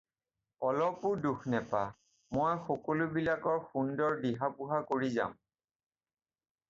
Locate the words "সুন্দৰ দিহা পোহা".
3.75-4.81